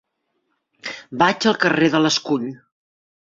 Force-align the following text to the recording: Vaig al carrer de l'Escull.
Vaig 1.23 1.45
al 1.51 1.59
carrer 1.65 1.91
de 1.97 2.01
l'Escull. 2.05 2.47